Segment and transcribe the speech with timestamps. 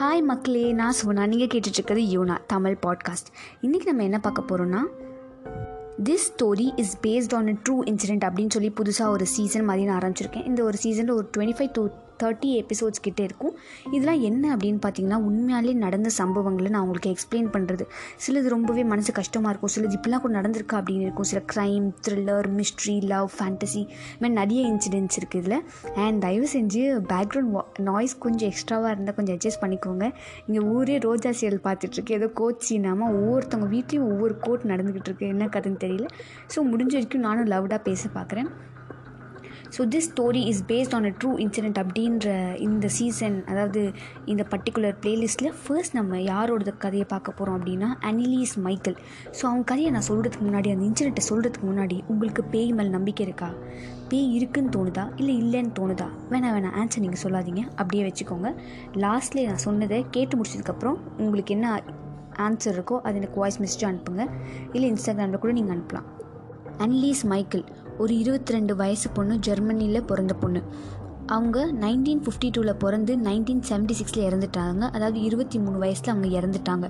[0.00, 0.72] Hi மக்களே.
[0.72, 3.30] நான் சுவனா நீங்கள் கேட்டுட்ருக்கிறது யோனா தமிழ் பாட்காஸ்ட்
[3.62, 4.80] இன்றைக்கி நம்ம என்ன பார்க்க போகிறோன்னா
[6.04, 10.00] this story is based on a true incident அப்படின்னு சொல்லி புதுசாக ஒரு சீசன் மாதிரி நான்
[10.00, 10.46] ஆரம்பிச்சிருக்கேன்.
[10.46, 11.88] இந்த ஒரு சீசனில் ஒரு twenty five to
[12.22, 13.54] thirty episodes கிட்டே இருக்கும்.
[13.96, 17.86] இதெல்லாம் என்ன அப்படின்னு பார்த்தீங்கன்னா உண்மையாலே நடந்த சம்பவங்களை நான் உங்களுக்கு எக்ஸ்பிளைன் பண்ணுறது
[18.26, 19.74] சிலது ரொம்பவே மனசு கஷ்டமாக இருக்கும்.
[19.76, 21.28] சிலது இப்படிலாம் கூட நடந்திருக்கா அப்படின்னு இருக்கும்.
[21.32, 25.58] சில crime thriller mystery love fantasy இது மாதிரி நிறைய இன்சிடென்ட்ஸ் இருக்குது இதில்.
[26.04, 26.84] அண்ட் தயவு செஞ்சு
[27.14, 30.06] பேக்ரவுண்ட் நாய்ஸ் கொஞ்சம் எக்ஸ்ட்ராவாக இருந்தால் கொஞ்சம் அட்ஜஸ்ட் பண்ணிக்கோங்க.
[30.46, 32.16] இங்கே ஊரே ரோஜா சீரியல் பார்த்துட்ருக்கு.
[32.20, 35.26] ஏதோ கோச்சி சீனாமல் ஒவ்வொருத்தவங்க வீட்லேயும் ஒவ்வொரு கோட் நடந்துக்கிட்டு இருக்கு.
[35.34, 36.08] என்ன கதைன்னு தெரியல.
[36.52, 38.48] ஸோ முடிஞ்ச வரைக்கும் நானும் லவ்டாக பேச பார்க்குறேன்.
[39.76, 43.92] So this story is based on a true incident அப்படின்ற இந்த சீசன் அதாவது
[44.24, 48.96] இந்த பர்டிகுலர் பிளேலிஸ்ட்டில் ஃபர்ஸ்ட் நம்ம யாரோட கதையை பார்க்க போகிறோம் அப்படின்னா அனிலீஸ் மைக்கேல்
[49.38, 53.50] ஸோ அவங்க கதையை நான் சொல்கிறதுக்கு முன்னாடி அந்த இன்சிடென்ட்டை சொல்கிறதுக்கு முன்னாடி உங்களுக்கு பேய் மேல் நம்பிக்கை இருக்கா?
[54.08, 55.04] பேய் இருக்குன்னு தோணுதா?
[55.16, 56.08] இல்லை இல்லைன்னு தோணுதா?
[56.30, 57.62] வேணாம் வேணாம் ஆன்சர் நீங்கள் சொல்லாதீங்க.
[57.76, 58.54] அப்படியே வச்சுக்கோங்க.
[58.94, 61.82] லாஸ்ட்லேயே நான் சொன்னதை கேட்டு முடிச்சதுக்கப்புறம் உங்களுக்கு என்ன
[62.38, 64.26] ஆன்சர் இருக்கோ அது எனக்கு வாய்ஸ் மெசேஜ் அனுப்புங்க.
[64.72, 66.06] இல்லை இன்ஸ்டாகிராமில் கூட நீங்கள் அனுப்பலாம்.
[66.78, 67.66] அன்லீஸ் மைக்கேல்
[68.02, 70.60] ஒரு இருபத்தி ரெண்டு வயசு பொண்ணு ஜெர்மனியில் பிறந்த பொண்ணு.
[71.34, 74.82] அவங்க நைன்டீன் ஃபிஃப்டி டூவில் பிறந்து நைன்டீன் செவன்ட்டி சிக்ஸில் இறந்துட்டாங்க.
[74.96, 76.86] அதாவது இருபத்தி மூணு வயசில் அவங்க இறந்துட்டாங்க.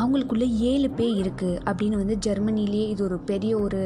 [0.00, 3.80] அவங்களுக்குள்ளே ஏழு பேர் இருக்குது அப்படின்னு வந்து ஜெர்மனிலேயே இது ஒரு பெரிய ஒரு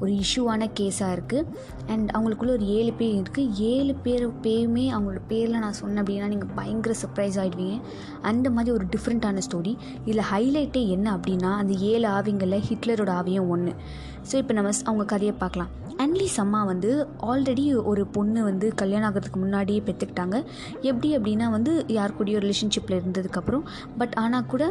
[0.00, 1.46] ஒரு இஷ்யூவான கேஸாக இருக்குது
[1.94, 6.54] அண்ட் அவங்களுக்குள்ள ஒரு ஏழு பேர் இருக்குது ஏழு பேர் பேருமே அவங்களோட பேரில் நான் சொன்னேன் அப்படின்னா நீங்கள்
[6.60, 7.78] பயங்கர சர்ப்ரைஸ் ஆகிடுவீங்க
[8.32, 13.74] அந்த மாதிரி ஒரு டிஃப்ரெண்ட்டான ஸ்டோரி இதில் ஹைலைட்டே என்ன அப்படின்னா அந்த ஏழு ஆவிங்களில் ஹிட்லரோட ஆவியும் ஒன்று
[14.30, 15.72] ஸோ இப்போ நம்ம அவங்க கதையை பார்க்கலாம்.
[16.02, 16.90] அன்லீஸ் அம்மா வந்து
[17.30, 20.36] ஆல்ரெடி ஒரு பொண்ணு வந்து கல்யாணம் ஆகிறதுக்கு முன்னாடியே பெற்றுக்கிட்டாங்க
[20.80, 23.64] எப்படி அப்படின்னா வந்து யார் கூடயோ ரிலேஷன்ஷிப்பில் இருந்ததுக்கப்புறம்.
[23.98, 24.64] பட் ஆனால் கூட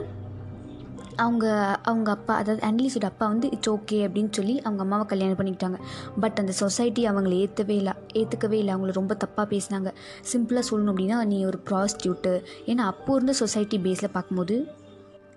[1.15, 1.45] அவங்க
[1.83, 5.79] அவங்க அப்பா அதாவது அன்லிஸோட அப்பா வந்து இட்ஸ் ஓகே அப்படின்னு சொல்லி அவங்க அம்மாவை கல்யாணம் பண்ணிக்கிட்டாங்க.
[6.19, 8.73] பட் அந்த சொசைட்டி அவங்கள ஏற்றவே இல்லை ஏற்றுக்கவே இல்லை.
[8.75, 9.91] அவங்கள ரொம்ப தப்பாக பேசினாங்க.
[10.33, 12.33] சிம்பிளாக சொல்லணும் அப்படின்னா நீ ஒரு ப்ராஸ்டியூட்டு
[12.65, 14.57] ஏன்னா அப்போ இருந்த சொசைட்டி பேஸில் பார்க்கும்போது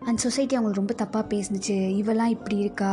[0.09, 1.75] அந்த சொசைட்டி அவங்களுக்கு ரொம்ப தப்பாக பேசுனுச்சு.
[2.01, 2.93] இவெல்லாம் இப்படி இருக்கா?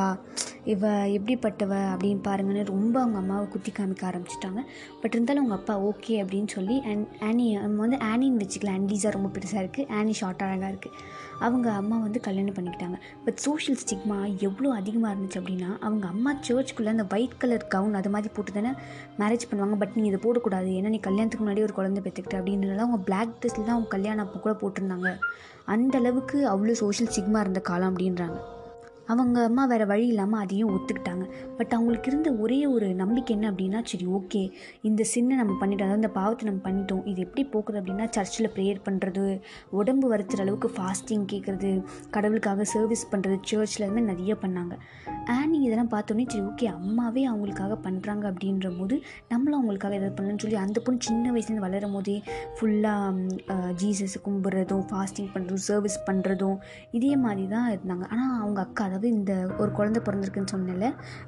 [0.74, 4.62] இவ எப்படிப்பட்டவ அப்படின்னு பாருங்கன்னு ரொம்ப அவங்க அம்மாவை குத்தி காமிக்க ஆரம்பிச்சிட்டாங்க.
[5.02, 8.78] பட் இருந்தாலும் அவங்க அப்பா ஓகே அப்படின்னு சொல்லி அண்ட் ஆனி நம்ம வந்து ஆனின்னு வச்சுக்கலாம்.
[8.80, 10.96] ஆன்லீஸாக ரொம்ப பெருசாக இருக்குது ஆனி ஷார்ட் அழகாக இருக்குது
[11.48, 12.98] அவங்க அம்மா வந்து கல்யாணம் பண்ணிக்கிட்டாங்க.
[13.26, 14.18] பட் சோஷியல் ஸ்டிக்மா
[14.48, 18.74] எவ்வளோ அதிகமாக இருந்துச்சு அப்படின்னா அவங்க அம்மா சர்ச்சுக்குள்ளே அந்த ஒயிட் கலர் கவுன் அது மாதிரி போட்டு தானே
[19.22, 19.78] மேரேஜ் பண்ணுவாங்க.
[19.84, 20.72] பட் நீ இதை போடக்கூடாது.
[20.80, 24.40] ஏன்னா நீ கல்யாணத்துக்கு முன்னாடி ஒரு குழந்தை பெற்றுக்கிட்ட அப்படின்றனால அவங்க பிளாக் ட்ரெஸ்ல தான் அவங்க கல்யாணம் அப்போ
[24.40, 25.12] கூட போட்டிருந்தாங்க.
[25.74, 28.38] அந்த அளவுக்கு அவ்வளோ சோஷியல் சிக்மா இருந்த காலம் அப்படின்றாங்க.
[29.14, 31.26] அவங்க அம்மா வேறு வழி இல்லாமல் அதையும் ஒத்துக்கிட்டாங்க.
[31.58, 34.42] பட் அவங்களுக்கு இருந்த ஒரே ஒரு நம்பிக்கை என்ன அப்படின்னா சரி ஓகே
[34.90, 38.82] இந்த சின்ன நம்ம பண்ணிட்டோம் அதாவது இந்த பாவத்தை நம்ம பண்ணிட்டோம் இது எப்படி போக்குது அப்படின்னா சர்ச்சில் ப்ரேயர்
[38.88, 39.24] பண்ணுறது
[39.80, 41.72] உடம்பு வருத்துற அளவுக்கு ஃபாஸ்டிங் கேட்குறது
[42.18, 44.76] கடவுளுக்காக சர்வீஸ் பண்ணுறது சர்ச்சில் இருந்து நிறைய பண்ணாங்க.
[45.38, 48.96] ஆனி இதெல்லாம் பார்த்தோன்னே சரி ஓகே அம்மாவே அவங்களுக்காக பண்ணுறாங்க அப்படின்ற போது
[49.32, 52.16] நம்மளும் அவங்களுக்காக எதாவது பண்ணணும்னு சொல்லி அந்த பொண்ணு சின்ன வயசுலேருந்து வளரும் போதே
[52.58, 56.58] ஃபுல்லாக ஜீசஸ் கும்பிட்றதும் ஃபாஸ்டிங் பண்ணுறதும் சர்வீஸ் பண்ணுறதும்
[57.00, 58.06] இதே மாதிரி தான் இருந்தாங்க.
[58.14, 60.88] ஆனால் அவங்க அக்கா அதாவது இந்த ஒரு குழந்தை பிறந்திருக்குன்னு சொன்னேன்ல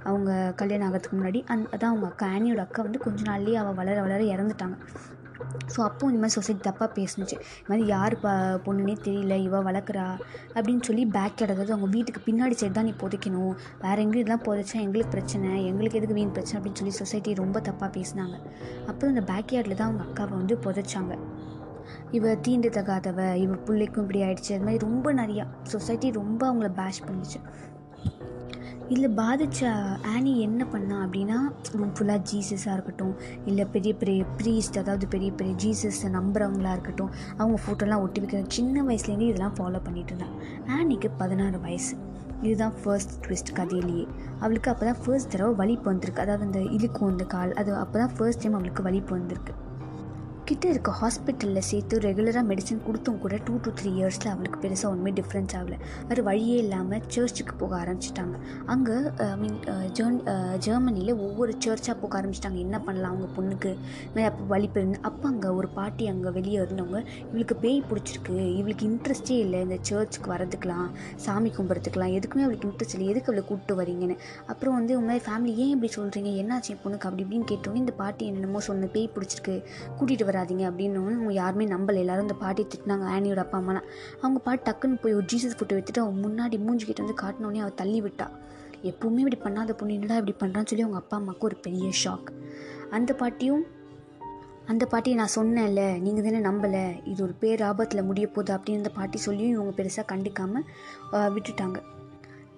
[0.10, 0.30] அவங்க
[0.62, 4.22] கல்யாணம் ஆகிறதுக்கு முன்னாடி அந் அதான் அவங்க அக்கா ஆனியோட அக்கா வந்து கொஞ்ச நாள்லேயே அவள் வளர வளர
[4.34, 4.76] இறந்துட்டாங்க.
[5.74, 7.36] ஸோ அப்போ இந்த மாதிரி சொசைட்டி தப்பாக பேசுனுச்சு.
[7.60, 8.34] இது மாதிரி யார் ப
[8.66, 10.08] பொண்ணுனே தெரியல இவ வளர்க்குறா
[10.56, 13.54] அப்படின்னு சொல்லி பேக் அதாவது அவங்க வீட்டுக்கு பின்னாடி சைடு தான் நீ புதைக்கணும்.
[13.86, 17.92] வேறு எங்கேயும் இதெல்லாம் புதைச்சா எங்களுக்கு பிரச்சனை எங்களுக்கு எதுக்கு வீண் பிரச்சனை அப்படின்னு சொல்லி சொசைட்டி ரொம்ப தப்பாக
[18.00, 18.38] பேசினாங்க.
[18.90, 21.16] அப்புறம் இந்த பேக் யார்டில் தான் அவங்க அக்காவை வந்து புதைச்சாங்க.
[22.12, 24.54] இவ தீண்டு தகாதவ இவ பிள்ளைக்கும் இப்படி ஆயிடுச்சு.
[24.56, 27.42] அது மாதிரி ரொம்ப நிறையா சொசைட்டி ரொம்ப அவங்கள பேஷ் பண்ணிச்சு.
[28.90, 29.70] இதில் பாதித்த
[30.14, 31.38] ஆனி என்ன பண்ணா அப்படின்னா
[31.76, 33.14] ரூம் ஃபுல்லாக ஜீசஸாக இருக்கட்டும்
[33.46, 38.84] இல்லை பெரிய பெரிய ப்ரீஸ்ட் அதாவது பெரிய பெரிய ஜீசஸை நம்புறவங்களா இருக்கட்டும் அவங்க ஃபோட்டோலாம் ஒட்டி வைக்கிற சின்ன
[38.84, 40.36] வயசுலேருந்தே இதெல்லாம் ஃபாலோ பண்ணிட்டு இருந்தான்
[40.78, 41.96] ஆனிக்கு பதினாறு வயசு.
[42.42, 44.06] இதுதான் ஃபர்ஸ்ட் ட்விஸ்ட் கதையிலேயே.
[44.40, 46.22] அவளுக்கு அப்போ தான் ஃபர்ஸ்ட் தடவை வலிப்பு வந்திருக்கு.
[46.22, 49.54] அதாவது அந்த இழுக்கும் அந்த கால் அது அப்போ தான் ஃபர்ஸ்ட் டைம் அவளுக்கு வலிப்பு வந்திருக்கு.
[50.52, 55.12] கிட்ட இருக்க ஹாஸ்பிட்டலில் சேர்த்து ரெகுலராக மெடிசன் கொடுத்தும் கூட டூ டு த்ரீ இயர்ஸில் அவளுக்கு பெருசாக ஒன்றுமே
[55.20, 55.78] டிஃப்ரென்ஸ் ஆகலை.
[56.10, 58.36] வேறு வழியே இல்லாமல் சர்ச்சுக்கு போக ஆரம்பிச்சிட்டாங்க.
[58.74, 58.96] அங்கே
[59.26, 59.56] ஐ மீன்
[59.98, 60.18] ஜெர்ன்
[60.66, 62.60] ஜெர்மனியில் ஒவ்வொரு சர்ச்சாக போக ஆரம்பிச்சிட்டாங்க.
[62.66, 63.72] என்ன பண்ணலாம் அவங்க பொண்ணுக்கு?
[64.16, 68.36] மாதிரி அப்போ வழி பெருந்து அப்போ அங்கே ஒரு பாட்டி அங்கே வெளியே இருந்தவங்க இவளுக்கு பேய் பிடிச்சிருக்கு.
[68.60, 69.62] இவளுக்கு இன்ட்ரெஸ்டே இல்லை.
[69.68, 70.90] இந்த சர்ச்சுக்கு வரதுக்கெலாம்
[71.28, 73.10] சாமி கும்பிட்றதுக்கெலாம் எதுக்குமே அவளுக்கு இன்ட்ரெஸ்ட் இல்லை.
[73.14, 74.18] எதுக்கு அவளை கூப்பிட்டு வரீங்கன்னு?
[74.54, 77.08] அப்புறம் வந்து உங்க ஃபேமிலி ஏன் இப்படி சொல்கிறீங்க என்னாச்சு என் பொண்ணுக்கு?
[77.12, 79.58] அப்படி இப்படின்னு கேட்டோன்னே இந்த பாட்டி என்னென்னமோ சொன்ன பேய் பிடிச்சிருக்கு.
[79.98, 82.00] கூட்டிகிட்டு வர வராதிங்க அப்படின்னு அவங்க யாருமே நம்பலை.
[82.04, 83.88] எல்லாரும் அந்த பாட்டி திட்டினாங்க ஆனியோட அப்பா அம்மாலாம்.
[84.22, 88.00] அவங்க பாட்டு டக்குன்னு போய் ஒரு ஜீசஸ் ஃபோட்டோ எடுத்துட்டு அவன் முன்னாடி மூஞ்சிக்கிட்ட வந்து காட்டினோடனே அவள் தள்ளி
[88.02, 88.28] விட்டா
[88.90, 92.30] எப்பவுமே இப்படி பண்ணாத பொண்ணு என்னடா இப்படி பண்ணுறான்னு சொல்லி அவங்க அப்பா அம்மாவுக்கு ஒரு பெரிய ஷாக்
[92.98, 93.64] அந்த பாட்டியும்
[94.72, 98.92] அந்த பாட்டியை நான் சொன்னேன்ல நீங்கள் தானே நம்பலை இது ஒரு பேர் ஆபத்தில் முடிய போகுது அப்படின்னு அந்த
[99.00, 100.68] பாட்டி சொல்லியும் இவங்க பெருசாக கண்டுக்காமல்
[101.36, 101.80] விட்டுட்டாங்க.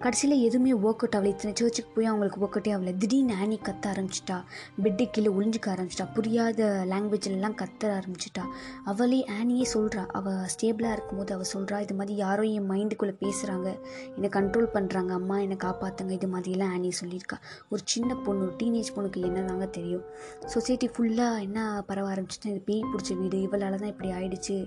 [0.04, 1.30] கடைசியில் எதுவுமே ஒர்க் அவுட் ஆகலை.
[1.34, 2.98] இத்தனை சர்ச்சுக்கு போய் அவங்களுக்கு ஒர்க் அவுட்டே ஆகலை.
[2.98, 4.38] திடீர்னு ஆனி கத்த ஆரம்பிச்சிட்டா.
[4.84, 6.06] பெட்டு கீழே ஒளிஞ்சிக்க ஆரம்பிச்சிட்டா.
[6.14, 8.44] புரியாத லாங்குவேஜ்லலாம் கத்த ஆரம்பிச்சிட்டா.
[8.84, 13.70] அவளே ஆனியே சொல்கிறா அவள் ஸ்டேபிளாக இருக்கும்போது அவள் சொல்கிறா இது மாதிரி யாரோ என் மைண்டுக்குள்ளே பேசுகிறாங்க
[14.16, 17.40] என்னை கண்ட்ரோல் பண்ணுறாங்க அம்மா என்னை காப்பாற்றுங்க இது மாதிரிலாம் ஆனி சொல்லியிருக்கா.
[17.70, 20.04] ஒரு சின்ன பொண்ணு டீனேஜ் பொண்ணுக்கு என்னதாங்க தெரியும்?
[20.46, 24.58] சொசைட்டி ஃபுல்லாக என்ன பரவ ஆரம்பிச்சிட்டா இது பேய் பிடிச்ச வீடு இவளால் தான் இப்படி ஆயிடுச்சு.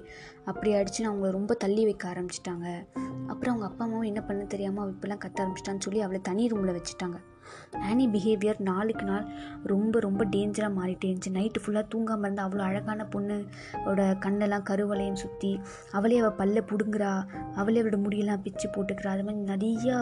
[0.44, 2.67] அப்படி ஆயிடுச்சுன்னு அவங்கள ரொம்ப தள்ளி வைக்க ஆரம்பிச்சிட்டாங்க.
[3.33, 6.76] அப்புறம் அவங்க அப்பா அம்மாவும் என்ன பண்ண தெரியாமல் அவள் இப்படிலாம் கத்த ஆரம்பிச்சிட்டான்னு சொல்லி அவளை தனி ரூமில்
[6.78, 7.19] வச்சுட்டாங்க.
[7.88, 9.26] ஆனி பிஹேவியர் நாளுக்கு நாள்
[9.73, 11.32] ரொம்ப ரொம்ப டேஞ்சராக மாறிட்டே இருந்துச்சு.
[11.37, 13.37] நைட்டு ஃபுல்லாக தூங்காமல் இருந்தால் அவ்வளோ அழகான பொண்ணு
[14.25, 15.52] கண்ணெல்லாம் கருவலையும் சுற்றி
[15.99, 17.12] அவளே அவள் பல்ல பிடுங்குறா
[17.61, 19.12] அவளே அவளோட முடியெல்லாம் பிச்சு போட்டுக்கிறா.
[19.17, 19.99] அது மாதிரி நிறையா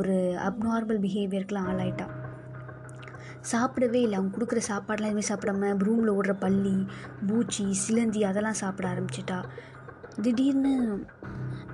[0.00, 0.14] ஒரு
[0.48, 2.06] அப்நார்மல் பிஹேவியருக்குலாம் ஆளாயிட்டா.
[3.52, 4.16] சாப்பிடவே இல்லை.
[4.18, 6.76] அவங்க கொடுக்குற சாப்பாடெலாம் எதுவுமே சாப்பிடாம ரூமில் ஓடுற பள்ளி
[7.30, 9.40] பூச்சி சிலந்தி அதெல்லாம் சாப்பிட ஆரம்பிச்சிட்டா.
[10.24, 10.72] திடீர்னு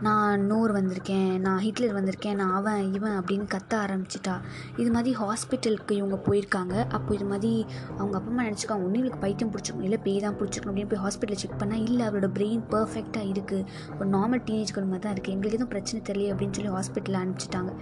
[0.07, 4.35] நான் நோர் வந்திருக்கேன் நான் ஹிட்லர் வந்திருக்கேன் நான் அவன் இவன் அப்படின்னு கத்த ஆரம்பிச்சிட்டா.
[4.81, 6.75] இது மாதிரி ஹாஸ்பிட்டலுக்கு இவங்க போயிருக்காங்க.
[6.97, 7.51] அப்போ இது மாதிரி
[7.99, 11.41] அவங்க அப்பா அம்மா நினச்சிக்காங்க ஒன்றும் இவளுக்கு பைத்தியம் பிடிச்சிக்கணும் இல்லை பேய் தான் பிடிச்சிக்கணும் அப்படின்னு போய் ஹாஸ்பிட்டலில்
[11.43, 13.67] செக் பண்ணால் இல்லை அவளோட பிரெயின் பர்ஃபெக்டாக இருக்குது
[13.99, 17.73] ஒரு நார்மல் டீனேஜ் கேர்ள் மாதிரி தான் இருக்குது எங்களுக்கு எதுவும் பிரச்சனை தெரியல அப்படின்னு சொல்லி ஹாஸ்பிட்டலில் அனுப்பிச்சிட்டாங்க.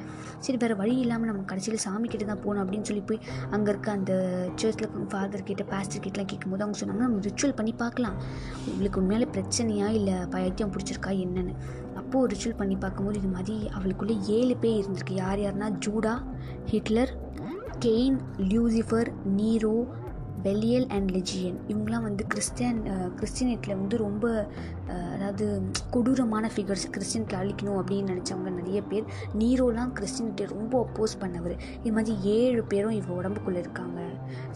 [0.46, 3.22] சரி வேறு வழி இல்லாமல் நம்ம கடைசியில் சாமி கிட்டே தான் போகணும் அப்படின்னு சொல்லி போய்
[3.54, 4.12] அங்கே இருக்க அந்த
[4.60, 8.18] சர்ச்சில் ஃபாதர் கிட்ட பாஸ்டர் கிட்டலாம் கேட்கும்போது அவங்க சொன்னாங்க நம்ம ரிச்சுவல் பண்ணி பார்க்கலாம்.
[8.72, 10.16] உங்களுக்கு உண்மையிலே பிரச்சனையா இல்லை?
[10.36, 11.54] பைத்தியம் பிடிச்சிருக்கா என்னென்னு?
[12.00, 15.16] அப்போது ரிச்சுவல் பண்ணி பார்க்கும்போது இது மாதிரி அவளுக்குள்ளே ஏழு பேர் இருந்திருக்கு.
[15.24, 16.14] யார் யாருன்னா Judah
[16.64, 17.12] Hitler
[17.84, 18.16] Cain
[18.52, 19.74] Lucifer Nero
[20.46, 22.80] Belial and Legion இவங்களாம் வந்து கிறிஸ்டியன்
[23.18, 24.24] கிறிஸ்டினிட்டியில் வந்து ரொம்ப
[25.14, 25.46] அதாவது
[25.94, 29.06] கொடூரமான ஃபிகர்ஸ் கிறிஸ்டின் அழிக்கணும் அப்படின்னு நினச்சவங்க நிறைய பேர்.
[29.40, 31.54] நீரோலாம் கிறிஸ்டியனிட்டி ரொம்ப அப்போஸ் பண்ணவர்.
[31.82, 33.98] இது மாதிரி ஏழு பேரும் இவங்க உடம்புக்குள்ளே இருக்காங்க.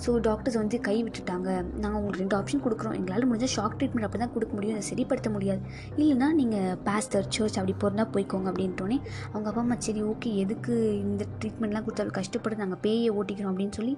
[0.04, 1.48] ஸோ டாக்டர்ஸ் வந்து கை விட்டுட்டாங்க.
[1.82, 2.96] நாங்கள் உங்களுக்கு ரெண்டு ஆப்ஷன் கொடுக்குறோம்.
[3.00, 4.76] எங்களால் முடிஞ்ச ஷாக் ட்ரீட்மெண்ட் அப்படி தான் கொடுக்க முடியும்.
[4.78, 5.62] அதை சரிப்படுத்த முடியாது.
[5.98, 8.98] இல்லைனா நீங்கள் பாஸ்டர் சர்ச் அப்படி போகிறதா போய்க்கோங்க அப்படின்ட்டோன்னே
[9.32, 10.74] அவங்க அப்பா அம்மா சரி ஓகே எதுக்கு
[11.06, 13.94] இந்த ட்ரீட்மெண்ட்லாம் கொடுத்தாலும் கஷ்டப்பட்டு நாங்கள் பேயை ஓட்டிக்கிறோம் அப்படின்னு சொல்லி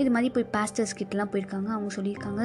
[0.00, 1.70] இது மாதிரி போய் பாஸ்டர்ஸ் கிட்டலாம் போயிருக்காங்க.
[1.76, 2.44] அவங்க சொல்லியிருக்காங்க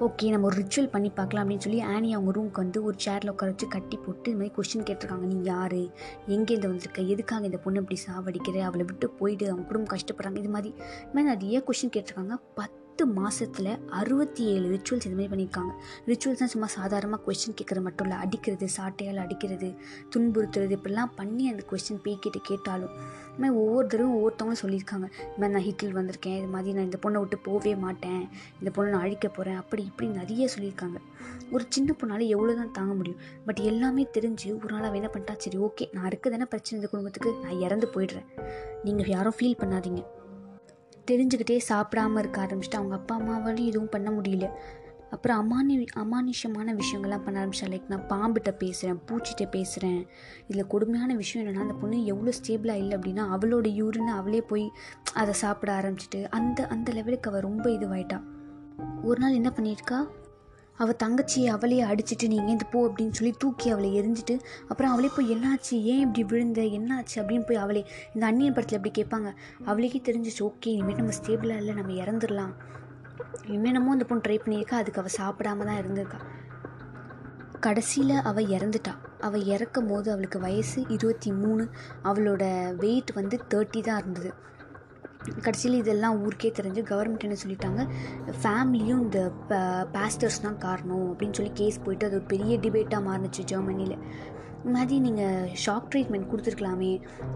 [0.00, 3.50] ஓகே நம்ம ஒரு ரிச்சுவல் பண்ணி பார்க்கலாம் அப்படின்னு சொல்லி ஆனி அவங்க ரூமுக்கு வந்து ஒரு சேரில் உட்கார
[3.50, 5.26] வச்சு கட்டி போட்டு இது மாதிரி கொஸ்டின் கேட்டிருக்காங்க.
[5.32, 5.80] நீ யார்?
[6.28, 7.02] எங்கேருந்து வந்திருக்க?
[7.02, 8.60] எதுக்காக இந்த பொண்ணு இப்படி சாவடிக்கிற?
[8.60, 10.38] அவளை விட்டு போயிட்டு அவங்க குடும்பம் கஷ்டப்படுறாங்க.
[10.38, 12.36] இது மாதிரி இது மாதிரி நிறைய கொஸ்டின் கேட்டிருக்காங்க.
[12.54, 15.72] பத்து மாதத்தில் அறுபத்தி ஏழு ரிச்சுவல்ஸ் இது மாதிரி பண்ணியிருக்காங்க.
[16.10, 19.68] ரிச்சுவல்ஸ் தான் சும்மா சாதாரணமாக கொஸ்டின் கேட்குறது மட்டும் இல்லை அடிக்கிறது சாட்டையால் அடிக்கிறது
[20.14, 22.94] துன்புறுத்துறது இப்படிலாம் பண்ணி அந்த கொஸ்டின் பேய் கிட்ட கேட்டாலும்
[23.30, 25.06] இது மாதிரி ஒவ்வொரு தடவையும் ஒவ்வொருத்தவங்களும் சொல்லியிருக்காங்க.
[25.28, 28.22] இது மாதிரி நான் ஹிட்டில் வந்திருக்கேன் இது மாதிரி நான் இந்த பொண்ணை விட்டு போகவே மாட்டேன்
[28.60, 30.98] இந்த பொண்ணை நான் அழிக்க போகிறேன் அப்படி இப்படி நிறைய சொல்லியிருக்காங்க.
[31.54, 33.20] ஒரு சின்ன பொண்ணால் எவ்வளோ தான் தாங்க முடியும்.
[33.46, 36.78] பட் எல்லாமே தெரிஞ்சு ஒரு நாள் அவன் என்ன பண்ணிட்டா சரி ஓகே நான் இருக்குது தானே பிரச்சனை?
[36.80, 38.28] இந்த குடும்பத்துக்கு நான் இறந்து போயிடுறேன்.
[38.84, 40.02] நீங்கள் யாரும் ஃபீல் பண்ணாதீங்க.
[41.10, 44.48] தெரிஞ்சுக்கிட்டே சாப்பிடாம இருக்க ஆரம்பிச்சிட்டு அவங்க அப்பா அம்மாவாலையும் எதுவும் பண்ண முடியல.
[45.10, 50.06] அப்புறம் அமானி அமானுஷமான விஷயங்கள்லாம் பண்ண ஆரம்பிச்சா லைக் நான் பாம்பிட்ட பேசுகிறேன் பூச்சிட்ட பேசுகிறேன்
[50.48, 54.70] இதில் கொடுமையான விஷயம் என்னென்னா அந்த பொண்ணு எவ்வளோ ஸ்டேபிளாக இல்லை அப்படின்னா அவளோட யூரின் அவளே போய்
[55.14, 58.20] அதை சாப்பிட ஆரம்பிச்சிட்டு அந்த அந்த லெவலுக்கு அவள் ரொம்ப இதுவாயிட்டா.
[59.02, 60.06] ஒரு நாள் என்ன பண்ணியிருக்கா?
[60.80, 64.34] அவள் தங்கச்சி அவளையே அடிச்சிட்டு நீ ஏந்து போ அப்படின்னு சொல்லி தூக்கி அவளை எரிஞ்சிட்டு
[64.68, 65.76] அப்புறம் அவளே போய் என்னாச்சு?
[65.92, 66.60] ஏன் இப்படி விழுந்த?
[66.62, 67.14] என்னாச்சு?
[67.14, 67.82] அப்படின்னு போய் அவளே
[68.14, 69.32] இந்த அந்நியன் படத்தில் இப்படி கேட்பாங்க.
[69.64, 72.54] அவளுக்கே தெரிஞ்சிச்சு ஓகே இனிமேல் நம்ம ஸ்டேபிளாக இல்லை நம்ம இறந்துடலாம்
[73.46, 76.18] என்னென்னமோ அந்த பொண்ணு ட்ரை பண்ணியிருக்கா அதுக்கு அவள் சாப்பிடாம தான் இருந்திருக்கா.
[77.60, 78.94] கடைசியில் அவள் இறந்துட்டா.
[79.20, 81.64] அவள் இறக்கும் போது அவளுக்கு வயசு இருபத்தி மூணு
[82.04, 84.32] அவளோட வெயிட் வந்து தேர்ட்டி தான் இருந்தது.
[85.42, 87.80] கடைசியில் இதெல்லாம் ஊருக்கே தெரிஞ்சு கவர்மெண்ட் என்ன சொல்லிட்டாங்க
[88.42, 89.32] ஃபேமிலியும் இந்த
[89.92, 93.96] பாஸ்டர்ஸ் தான் காரணம் அப்படின்னு சொல்லி கேஸ் போயிட்டு அது ஒரு பெரிய டிபேட்டாக மாறுனுச்சு ஜெர்மனியில்
[94.64, 96.90] இந்த மாதிரி நீங்கள் ஷாக் ட்ரீட்மெண்ட் கொடுத்துருக்கலாமே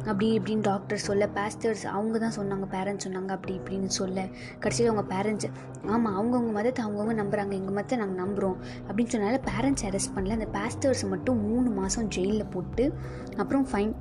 [0.06, 4.26] அப்படி இப்படின்னு டாக்டர் சொல்ல பாஸ்டர்ஸ் அவங்க தான் சொன்னாங்க பேரண்ட்ஸ் சொன்னாங்க அப்படி இப்படின்னு சொல்ல.
[4.58, 5.48] கடைசியில் அவங்க பேரண்ட்ஸ்
[5.86, 8.56] ஆமாம் அவங்கவுங்க மதத்தை அவங்கவுங்க நம்புகிறாங்க எங்கள் மதத்தை நாங்கள் நம்புகிறோம்
[8.88, 10.30] அப்படின்னு சொன்னால பேரண்ட்ஸ் அரெஸ்ட் பண்ணல.
[10.30, 12.92] அந்த பாஸ்டர்ஸ் மட்டும் மூணு மாதம் ஜெயிலில் போட்டு
[13.36, 13.94] அப்புறம் ஃபைன்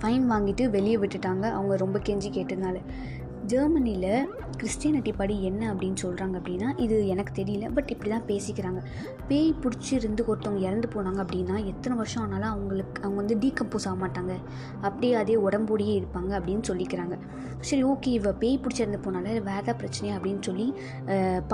[0.00, 1.46] ஃபைன் வாங்கிட்டு வெளியே விட்டுட்டாங்க.
[1.58, 2.78] அவங்க ரொம்ப கெஞ்சி கேட்டதுனால.
[3.50, 4.26] ஜெர்மனியில்
[4.58, 8.80] கிறிஸ்டியனிட்டி படி என்ன அப்படின்னு சொல்கிறாங்க அப்படின்னா இது எனக்கு தெரியல பட் இப்படி தான் பேசிக்கிறாங்க.
[9.28, 13.96] பேய் பிடிச்சி இருந்து ஒருத்தவங்க இறந்து போனாங்க அப்படின்னா எத்தனை வருஷம் ஆனாலும் அவங்களுக்கு அவங்க வந்து டீகம்போஸ் ஆக
[14.02, 14.34] மாட்டாங்க.
[14.86, 17.16] அப்படியே அதே உடம்போடையே இருப்பாங்க அப்படின்னு சொல்லிக்கிறாங்க.
[17.68, 20.68] சரி ஓகே இவ பேய் பிடிச்சி இறந்து போனால வேறு ஏதாவது பிரச்சனையா அப்படின்னு சொல்லி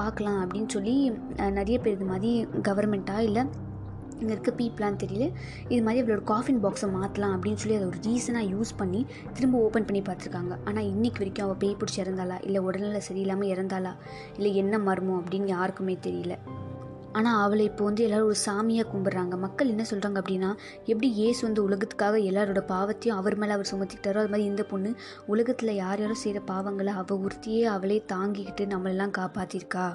[0.01, 0.97] பார்க்கலாம் அப்படின்னு சொல்லி
[1.61, 2.33] நிறைய பேர் இது மாதிரி
[2.71, 3.45] கவர்மெண்ட்டாக இல்லை
[4.21, 5.27] இங்கே இருக்க பீப்புளான்னு தெரியல.
[5.69, 9.85] இது மாதிரி அவளோட காஃபின் பாக்ஸை மாற்றலாம் அப்படின்னு சொல்லி அதை ஒரு ரீசனாக யூஸ் பண்ணி திரும்ப ஓப்பன்
[9.85, 10.55] பண்ணி பார்த்துருக்காங்க.
[10.69, 12.39] ஆனால் இன்றைக்கு வரைக்கும் அவள் பேய் பிடிச்சி இறந்தாளா?
[12.45, 13.95] இல்லை உடல்நிலை சரியில்லாமல் இறந்தாளா?
[14.37, 16.37] இல்லை என்ன மர்மம் அப்படின்னு யாருக்குமே தெரியல.
[17.13, 19.35] ஆனால் அவளை இப்போ வந்து எல்லோரும் ஒரு சாமியாக கும்பிட்றாங்க.
[19.37, 20.51] மக்கள் என்ன சொல்கிறாங்க அப்படின்னா
[20.87, 24.91] எப்படி ஏசு வந்து உலகத்துக்காக எல்லாரோட பாவத்தையும் அவர் மேலே அவர் சுமத்திக்கிட்டாரோ அது மாதிரி இந்த பொண்ணு
[25.27, 29.87] உலகத்தில் யார் யாரும் செய்கிற பாவங்களை அவள் ஒருத்தியே அவளே தாங்கிக்கிட்டு நம்மளெல்லாம் காப்பாற்றிருக்கா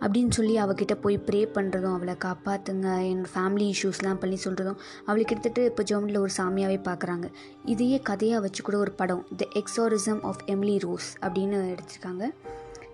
[0.00, 5.64] அப்படின்னு சொல்லி அவகிட்ட போய் ப்ரே பண்ணுறதும் அவளை காப்பாற்றுங்க என் ஃபேமிலி இஷ்யூஸ்லாம் பண்ணி சொல்கிறதும் அவளுக்கு கிட்டத்தட்ட
[5.64, 7.28] இப்போ ஜெர்மனியில் ஒரு சாமியாகவே பார்க்குறாங்க
[7.64, 12.24] இதையே கதையாக வச்சு கூட ஒரு படம் the exorcism of Emily Rose அப்படின்னு எடுத்திருக்காங்க.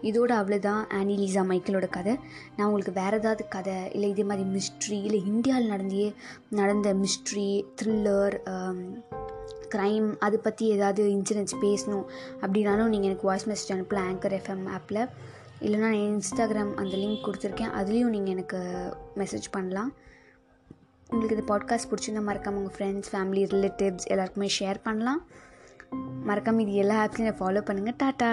[0.03, 2.15] இதோட அவ்வளோதான் ஆனிலீசா மைக்கேலோட கதை.
[2.57, 6.13] நான் உங்களுக்கு வேறு ஏதாவது கதை இல்லை இதே மாதிரி மிஸ்ட்ரி இல்லை இந்தியாவில் நடந்தே
[6.51, 8.37] நடந்த மிஸ்ட்ரி த்ரில்லர்
[9.75, 12.07] க்ரைம் அதை பற்றி ஏதாவது இன்சிடென்ட்ஸ் பேசணும்
[12.41, 15.01] அப்படின்னாலும் நீங்கள் எனக்கு வாய்ஸ் மெசேஜ் அனுப்பலாம் ஆங்கர் எஃப்எம் ஆப்பில்
[15.63, 17.75] இல்லைனா நான் இன்ஸ்டாகிராம் அந்த லிங்க் கொடுத்துருக்கேன்.
[17.81, 18.59] அதுலேயும் நீங்கள் எனக்கு
[19.17, 19.93] மெசேஜ் பண்ணலாம்.
[21.09, 25.29] உங்களுக்கு இந்த பாட்காஸ்ட் பிடிச்சிருந்தா மறக்காமல் உங்கள் ஃப்ரெண்ட்ஸ் ஃபேமிலி ரிலேட்டிவ்ஸ் எல்லாருக்குமே ஷேர் பண்ணலாம்.
[26.25, 28.33] மறக்காமல் இது எல்லா ஆப்ஸையும் ஃபாலோ பண்ணுங்கள் டாட்டா!